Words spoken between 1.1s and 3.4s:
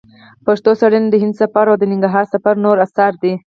د هند سفر او د ننګرهار سفر نور اثار دي.